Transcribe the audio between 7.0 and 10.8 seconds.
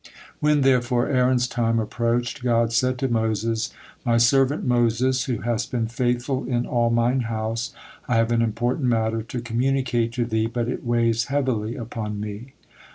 house,' I have an important matter to communicate to thee, but